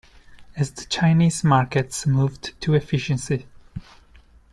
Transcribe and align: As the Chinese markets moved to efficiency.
As 0.55 0.71
the 0.71 0.85
Chinese 0.85 1.43
markets 1.43 2.07
moved 2.07 2.59
to 2.61 2.73
efficiency. 2.73 3.45